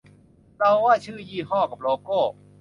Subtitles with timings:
[0.57, 2.19] เราว่าชื่อยี่ห้อ กะ โลโก้